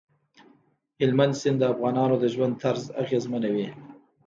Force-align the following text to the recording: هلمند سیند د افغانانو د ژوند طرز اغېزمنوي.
هلمند 1.01 1.33
سیند 1.41 1.57
د 1.61 1.63
افغانانو 1.73 2.15
د 2.19 2.23
ژوند 2.33 2.53
طرز 2.61 2.83
اغېزمنوي. 3.03 3.67